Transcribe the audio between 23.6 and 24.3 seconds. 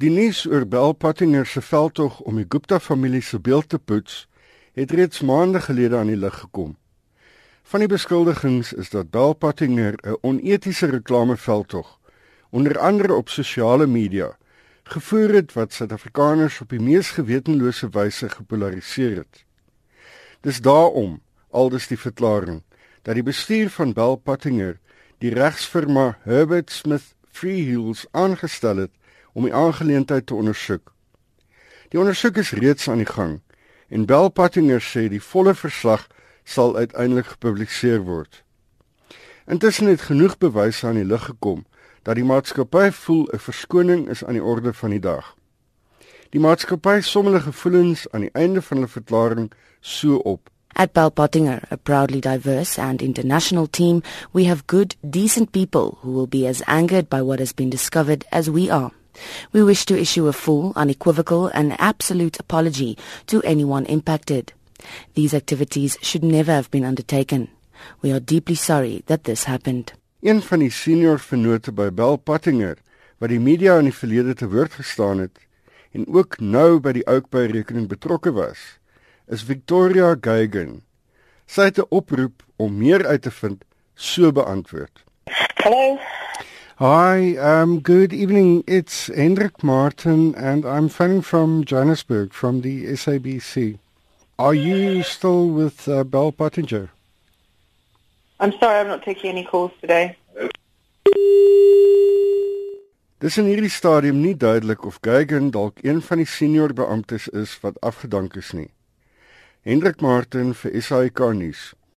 van Bell